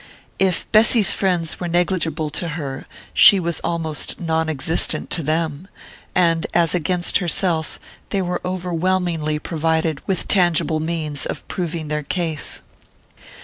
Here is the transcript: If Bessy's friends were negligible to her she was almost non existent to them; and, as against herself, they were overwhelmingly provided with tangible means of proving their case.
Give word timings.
If 0.39 0.65
Bessy's 0.71 1.13
friends 1.13 1.59
were 1.59 1.67
negligible 1.67 2.31
to 2.31 2.47
her 2.57 2.87
she 3.13 3.39
was 3.39 3.59
almost 3.59 4.19
non 4.19 4.49
existent 4.49 5.11
to 5.11 5.21
them; 5.21 5.67
and, 6.15 6.47
as 6.55 6.73
against 6.73 7.19
herself, 7.19 7.79
they 8.09 8.23
were 8.23 8.41
overwhelmingly 8.43 9.37
provided 9.37 10.01
with 10.07 10.27
tangible 10.27 10.79
means 10.79 11.27
of 11.27 11.47
proving 11.47 11.89
their 11.89 12.01
case. 12.01 12.63